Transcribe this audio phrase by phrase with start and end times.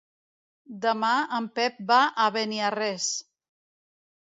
[0.85, 3.13] Demà en Pep va a Beniarrés.